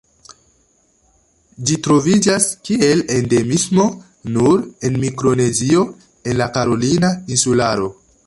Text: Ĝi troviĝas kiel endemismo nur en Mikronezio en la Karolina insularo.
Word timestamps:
Ĝi 1.69 1.75
troviĝas 1.87 2.47
kiel 2.69 3.03
endemismo 3.17 3.85
nur 4.37 4.65
en 4.89 4.97
Mikronezio 5.05 5.83
en 6.31 6.39
la 6.43 6.51
Karolina 6.59 7.13
insularo. 7.37 7.93